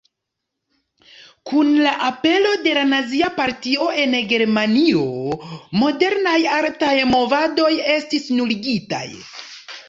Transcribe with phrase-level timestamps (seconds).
[1.49, 5.03] Kun la apero de la Nazia Partio en Germanio,
[5.83, 9.05] modernaj artaj movadoj estis nuligitaj.